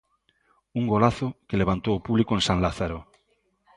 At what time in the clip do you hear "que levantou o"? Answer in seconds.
1.47-2.03